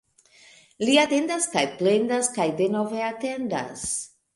[0.87, 3.91] Li atendas kaj plendas kaj denove atendas.